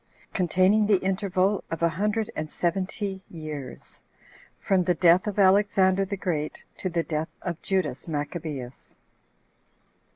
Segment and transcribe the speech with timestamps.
[0.33, 6.65] Containing The Interval Of A Hundred And Seventy Years.From The Death Of Alexander The Great
[6.77, 8.97] To The Death Of Judas Maccabeus.